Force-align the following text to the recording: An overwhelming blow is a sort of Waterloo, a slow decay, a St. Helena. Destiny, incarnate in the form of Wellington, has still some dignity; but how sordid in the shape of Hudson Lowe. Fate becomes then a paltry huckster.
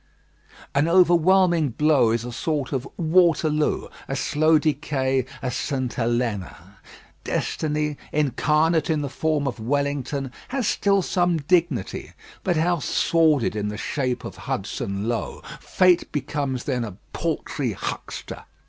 An 0.73 0.87
overwhelming 0.87 1.69
blow 1.69 2.09
is 2.09 2.25
a 2.25 2.31
sort 2.31 2.73
of 2.73 2.87
Waterloo, 2.97 3.87
a 4.07 4.15
slow 4.15 4.57
decay, 4.57 5.27
a 5.43 5.51
St. 5.51 5.93
Helena. 5.93 6.79
Destiny, 7.23 7.97
incarnate 8.11 8.89
in 8.89 9.03
the 9.03 9.09
form 9.11 9.45
of 9.47 9.59
Wellington, 9.59 10.31
has 10.47 10.67
still 10.67 11.03
some 11.03 11.37
dignity; 11.37 12.13
but 12.43 12.57
how 12.57 12.79
sordid 12.79 13.55
in 13.55 13.67
the 13.67 13.77
shape 13.77 14.25
of 14.25 14.37
Hudson 14.37 15.07
Lowe. 15.07 15.43
Fate 15.59 16.11
becomes 16.11 16.63
then 16.63 16.83
a 16.83 16.97
paltry 17.13 17.73
huckster. 17.73 18.45